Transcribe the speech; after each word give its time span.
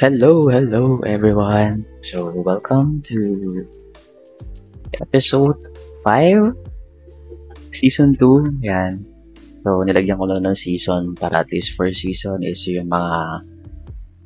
Hello, 0.00 0.48
hello 0.48 1.04
everyone. 1.04 1.84
So, 2.00 2.32
welcome 2.32 3.04
to 3.12 3.68
episode 4.96 5.60
5, 6.00 6.56
season 7.76 8.16
2. 8.16 8.64
Yan. 8.64 9.04
So, 9.60 9.84
nilagyan 9.84 10.16
ko 10.16 10.32
lang 10.32 10.48
ng 10.48 10.56
season 10.56 11.12
para 11.12 11.44
at 11.44 11.52
least 11.52 11.76
first 11.76 12.00
season 12.00 12.40
is 12.40 12.64
yung 12.64 12.88
mga 12.88 13.44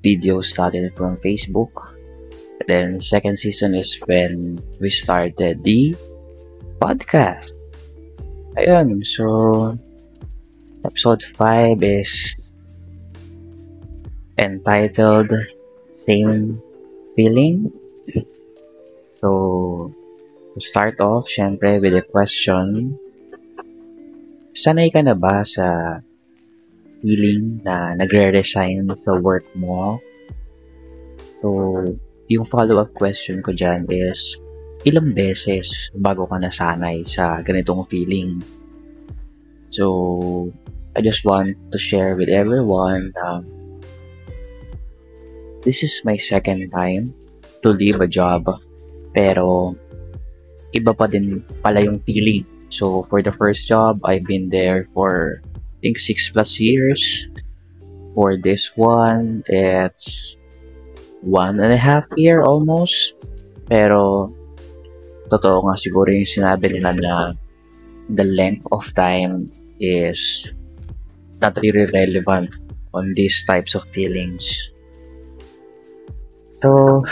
videos 0.06 0.54
natin 0.54 0.86
from 0.94 1.18
Facebook. 1.18 1.74
Then, 2.70 3.02
second 3.02 3.34
season 3.34 3.74
is 3.74 3.98
when 4.06 4.62
we 4.78 4.86
started 4.86 5.66
the 5.66 5.98
podcast. 6.78 7.58
Ayun, 8.54 9.02
so, 9.02 9.74
episode 10.86 11.26
5 11.26 11.82
is 11.82 12.38
entitled 14.38 15.34
Same 16.06 16.62
Feeling. 17.16 17.72
So, 19.18 19.90
to 20.54 20.60
start 20.60 21.00
off, 21.00 21.26
syempre, 21.26 21.80
with 21.80 21.96
a 21.96 22.04
question. 22.04 22.94
Sanay 24.52 24.92
ka 24.92 25.00
na 25.00 25.16
ba 25.16 25.42
sa 25.48 25.98
feeling 27.00 27.64
na 27.64 27.96
nagre-resign 27.96 28.86
sa 29.00 29.16
work 29.16 29.48
mo? 29.56 29.96
So, 31.40 31.48
yung 32.28 32.44
follow-up 32.44 32.92
question 32.92 33.40
ko 33.40 33.56
dyan 33.56 33.88
is, 33.88 34.36
ilang 34.84 35.16
beses 35.16 35.90
bago 35.96 36.28
ka 36.28 36.36
nasanay 36.36 37.00
sa 37.02 37.40
ganitong 37.40 37.88
feeling? 37.88 38.44
So, 39.72 40.52
I 40.92 41.00
just 41.00 41.24
want 41.24 41.56
to 41.72 41.78
share 41.80 42.12
with 42.12 42.28
everyone 42.28 43.16
um, 43.16 43.65
this 45.66 45.82
is 45.82 46.06
my 46.06 46.14
second 46.14 46.70
time 46.70 47.10
to 47.66 47.74
leave 47.74 47.98
a 47.98 48.06
job. 48.06 48.46
Pero, 49.10 49.74
iba 50.70 50.94
pa 50.94 51.10
din 51.10 51.42
pala 51.58 51.82
yung 51.82 51.98
feeling. 51.98 52.46
So, 52.70 53.02
for 53.10 53.18
the 53.18 53.34
first 53.34 53.66
job, 53.66 53.98
I've 54.06 54.22
been 54.22 54.46
there 54.46 54.86
for, 54.94 55.42
I 55.42 55.78
think, 55.82 55.98
6 55.98 56.30
plus 56.30 56.62
years. 56.62 57.26
For 58.14 58.38
this 58.38 58.78
one, 58.78 59.42
it's 59.50 60.38
one 61.20 61.58
and 61.58 61.74
a 61.74 61.80
half 61.80 62.06
year 62.14 62.46
almost. 62.46 63.18
Pero, 63.66 64.30
totoo 65.26 65.66
nga 65.66 65.74
siguro 65.74 66.14
yung 66.14 66.30
sinabi 66.30 66.78
nila 66.78 66.94
na 66.94 67.14
the 68.14 68.22
length 68.22 68.62
of 68.70 68.86
time 68.94 69.50
is 69.82 70.54
not 71.42 71.58
really 71.58 71.90
relevant 71.90 72.54
on 72.94 73.10
these 73.18 73.42
types 73.42 73.74
of 73.74 73.82
feelings. 73.90 74.70
So, 76.66 77.06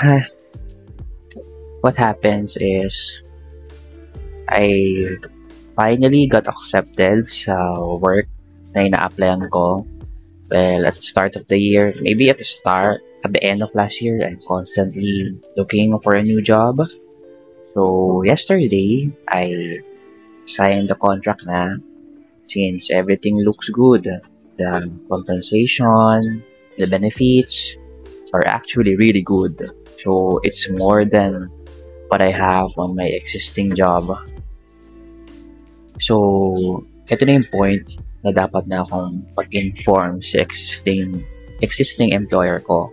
what 1.79 1.95
happens 1.95 2.59
is, 2.59 3.23
I 4.51 5.15
finally 5.79 6.27
got 6.27 6.51
accepted 6.51 7.31
sa 7.31 7.79
work 8.03 8.27
na 8.75 8.91
ina-applyan 8.91 9.47
ko. 9.55 9.87
Well, 10.51 10.91
at 10.91 10.99
the 10.99 11.07
start 11.07 11.39
of 11.39 11.47
the 11.47 11.55
year, 11.55 11.95
maybe 12.03 12.35
at 12.35 12.43
the 12.43 12.49
start, 12.51 13.07
at 13.23 13.31
the 13.31 13.39
end 13.47 13.63
of 13.63 13.71
last 13.79 14.03
year, 14.03 14.27
I'm 14.27 14.43
constantly 14.43 15.39
looking 15.55 15.95
for 16.03 16.19
a 16.19 16.27
new 16.27 16.43
job. 16.43 16.83
So, 17.79 18.27
yesterday, 18.27 19.07
I 19.31 19.79
signed 20.51 20.91
the 20.91 20.99
contract 20.99 21.47
na 21.47 21.79
since 22.43 22.91
everything 22.91 23.39
looks 23.39 23.71
good. 23.71 24.11
The 24.59 24.91
compensation, 25.07 26.43
the 26.75 26.91
benefits, 26.91 27.79
are 28.35 28.43
actually 28.51 28.99
really 28.99 29.23
good. 29.23 29.55
So 30.03 30.43
it's 30.43 30.67
more 30.67 31.07
than 31.07 31.55
what 32.11 32.19
I 32.19 32.35
have 32.35 32.75
on 32.77 32.99
my 32.99 33.07
existing 33.07 33.79
job. 33.79 34.11
So, 36.03 36.83
ito 37.07 37.23
na 37.23 37.39
yung 37.39 37.49
point 37.55 37.87
na 38.27 38.35
dapat 38.35 38.67
na 38.67 38.83
akong 38.83 39.23
pag-inform 39.39 40.19
sa 40.19 40.43
existing, 40.43 41.23
existing 41.63 42.11
employer 42.11 42.59
ko. 42.59 42.91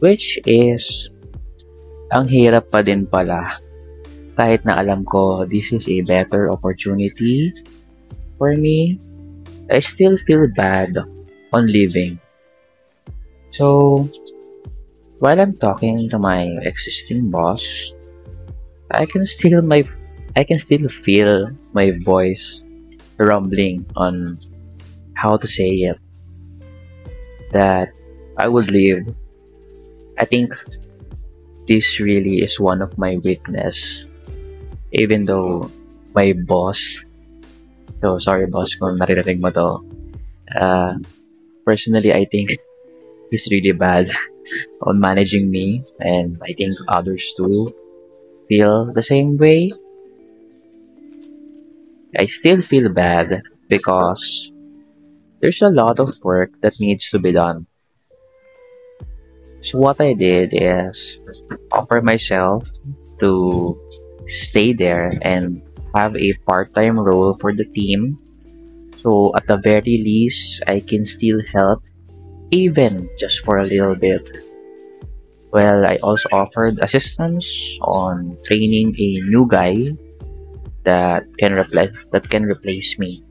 Which 0.00 0.40
is, 0.48 1.12
ang 2.16 2.30
hirap 2.32 2.72
pa 2.72 2.80
din 2.80 3.04
pala. 3.04 3.60
Kahit 4.38 4.64
na 4.64 4.80
alam 4.80 5.04
ko 5.04 5.44
this 5.44 5.74
is 5.74 5.84
a 5.90 6.00
better 6.06 6.48
opportunity 6.48 7.52
for 8.38 8.54
me, 8.54 8.96
I 9.68 9.82
still 9.82 10.16
feel 10.16 10.46
bad 10.54 10.96
on 11.52 11.66
leaving. 11.68 12.16
So, 13.50 14.06
while 15.18 15.40
I'm 15.40 15.56
talking 15.56 16.08
to 16.10 16.18
my 16.18 16.46
existing 16.62 17.30
boss, 17.30 17.92
I 18.90 19.06
can 19.06 19.26
still 19.26 19.62
my 19.62 19.84
I 20.36 20.44
can 20.44 20.58
still 20.58 20.86
feel 20.88 21.50
my 21.74 21.92
voice 22.02 22.64
rumbling 23.18 23.86
on 23.96 24.38
how 25.14 25.36
to 25.36 25.46
say 25.46 25.90
it 25.90 25.98
that 27.50 27.90
I 28.38 28.46
would 28.46 28.70
leave. 28.70 29.02
I 30.18 30.24
think 30.24 30.54
this 31.66 31.98
really 31.98 32.42
is 32.42 32.60
one 32.60 32.82
of 32.82 32.96
my 32.98 33.18
weakness. 33.18 34.06
Even 34.92 35.26
though 35.26 35.70
my 36.14 36.32
boss, 36.46 37.02
so 38.00 38.18
sorry 38.18 38.46
boss 38.46 38.78
kung 38.78 38.96
naririnig 38.96 39.42
mo 39.42 39.50
to, 39.50 39.82
uh, 40.54 40.94
personally 41.66 42.14
I 42.14 42.24
think 42.24 42.56
he's 43.30 43.48
really 43.50 43.72
bad 43.72 44.10
on 44.82 45.00
managing 45.00 45.50
me, 45.50 45.84
and 46.00 46.40
I 46.42 46.52
think 46.52 46.76
others 46.88 47.34
too 47.36 47.74
feel 48.48 48.92
the 48.92 49.02
same 49.02 49.36
way. 49.36 49.70
I 52.16 52.26
still 52.26 52.62
feel 52.62 52.88
bad 52.88 53.42
because 53.68 54.50
there's 55.40 55.62
a 55.62 55.68
lot 55.68 56.00
of 56.00 56.18
work 56.24 56.50
that 56.62 56.80
needs 56.80 57.10
to 57.10 57.18
be 57.18 57.32
done. 57.32 57.66
So 59.60 59.78
what 59.78 60.00
I 60.00 60.14
did 60.14 60.50
is 60.52 61.20
offer 61.70 62.00
myself 62.00 62.70
to 63.20 63.76
stay 64.26 64.72
there 64.72 65.12
and 65.22 65.62
have 65.94 66.16
a 66.16 66.34
part-time 66.46 66.98
role 66.98 67.34
for 67.34 67.52
the 67.52 67.64
team. 67.64 68.18
So 68.96 69.32
at 69.36 69.46
the 69.46 69.58
very 69.58 70.00
least, 70.00 70.62
I 70.66 70.80
can 70.80 71.04
still 71.04 71.40
help 71.52 71.82
even 72.50 73.08
just 73.18 73.44
for 73.44 73.58
a 73.58 73.64
little 73.64 73.94
bit. 73.94 74.44
Well, 75.52 75.84
I 75.84 75.96
also 76.02 76.28
offered 76.32 76.78
assistance 76.80 77.48
on 77.80 78.36
training 78.44 78.94
a 78.98 79.08
new 79.28 79.48
guy 79.48 79.96
that 80.84 81.24
can 81.38 81.56
replace 81.56 81.96
that 82.12 82.28
can 82.28 82.44
replace 82.44 82.98
me. 82.98 83.24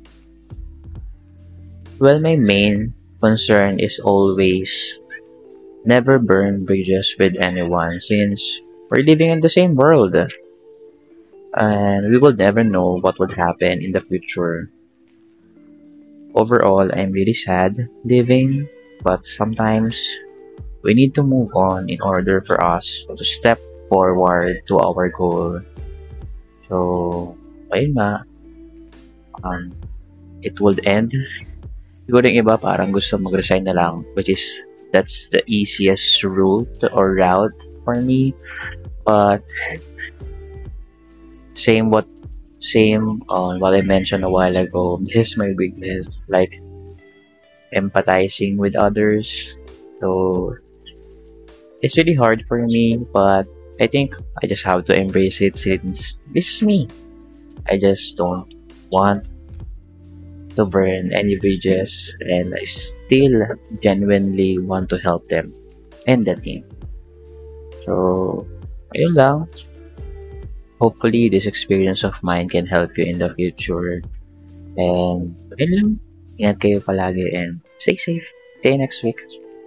Well, 2.00 2.20
my 2.20 2.36
main 2.36 2.94
concern 3.22 3.80
is 3.80 4.00
always 4.00 4.98
never 5.86 6.20
burn 6.20 6.66
bridges 6.66 7.16
with 7.18 7.38
anyone 7.38 8.00
since 8.00 8.62
we're 8.90 9.06
living 9.06 9.30
in 9.30 9.42
the 9.42 9.50
same 9.50 9.76
world 9.76 10.16
and 11.58 12.10
we 12.10 12.18
will 12.18 12.36
never 12.36 12.64
know 12.64 13.00
what 13.02 13.18
would 13.20 13.32
happen 13.32 13.82
in 13.82 13.92
the 13.92 14.02
future. 14.02 14.70
Overall, 16.36 16.92
I'm 16.94 17.12
really 17.12 17.34
sad 17.34 17.90
living 18.06 18.70
but 19.02 19.26
sometimes 19.26 19.98
we 20.84 20.94
need 20.94 21.14
to 21.16 21.24
move 21.24 21.52
on 21.56 21.90
in 21.90 22.02
order 22.02 22.42
for 22.42 22.62
us 22.64 23.06
to 23.10 23.24
step 23.26 23.60
forward 23.90 24.62
to 24.68 24.80
our 24.80 25.10
goal. 25.10 25.60
So, 26.68 27.36
ayun 27.72 27.96
nga, 27.96 28.24
um, 29.44 29.72
it 30.44 30.60
will 30.60 30.76
end. 30.84 31.16
Siguro 32.08 32.28
yung 32.28 32.44
iba 32.46 32.56
parang 32.60 32.92
gusto 32.92 33.20
mag-resign 33.20 33.68
na 33.68 33.76
lang, 33.76 34.08
which 34.16 34.30
is, 34.30 34.44
that's 34.92 35.28
the 35.32 35.44
easiest 35.48 36.24
route 36.24 36.72
or 36.92 37.16
route 37.16 37.60
for 37.84 38.00
me. 38.00 38.36
But, 39.04 39.44
same 41.52 41.90
what, 41.92 42.08
same 42.60 43.24
on 43.28 43.60
what 43.60 43.76
I 43.76 43.82
mentioned 43.82 44.24
a 44.24 44.32
while 44.32 44.56
ago, 44.56 45.00
this 45.04 45.32
is 45.32 45.38
my 45.38 45.52
weakness. 45.56 46.24
Like, 46.28 46.60
empathizing 47.78 48.58
with 48.58 48.76
others. 48.76 49.56
So 50.02 50.58
it's 51.82 51.98
really 51.98 52.18
hard 52.18 52.46
for 52.50 52.66
me, 52.66 52.98
but 52.98 53.46
I 53.80 53.86
think 53.86 54.18
I 54.42 54.48
just 54.48 54.66
have 54.66 54.86
to 54.90 54.98
embrace 54.98 55.42
it 55.42 55.56
since 55.56 56.18
this 56.34 56.50
is 56.50 56.62
me. 56.62 56.90
I 57.70 57.78
just 57.78 58.18
don't 58.18 58.50
want 58.90 59.30
to 60.58 60.66
burn 60.66 61.14
any 61.14 61.38
bridges 61.38 62.18
and 62.22 62.56
I 62.58 62.66
still 62.66 63.46
genuinely 63.84 64.58
want 64.58 64.90
to 64.90 64.98
help 64.98 65.30
them 65.30 65.54
and 66.10 66.26
the 66.26 66.36
team. 66.36 66.66
So, 67.86 68.48
ayun 68.98 69.14
lang. 69.14 69.38
Hopefully, 70.82 71.30
this 71.30 71.46
experience 71.46 72.04
of 72.04 72.18
mine 72.22 72.50
can 72.50 72.66
help 72.66 72.98
you 72.98 73.06
in 73.06 73.18
the 73.22 73.34
future. 73.38 74.02
And, 74.78 75.38
ayun 75.62 75.72
lang. 75.74 75.90
Ingat 76.38 76.58
kayo 76.62 76.78
palagi 76.82 77.34
and 77.34 77.62
stay 77.78 77.96
safe. 77.96 78.34
See 78.64 78.72
you 78.72 78.78
next 78.78 79.04
week. 79.04 79.20